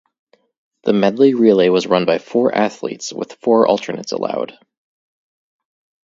The 0.81 0.93
medley 0.93 1.35
relay 1.35 1.69
was 1.69 1.85
run 1.85 2.05
by 2.05 2.17
four 2.17 2.51
athletes, 2.55 3.13
with 3.13 3.33
four 3.33 3.67
alternates 3.67 4.11
allowed. 4.11 4.57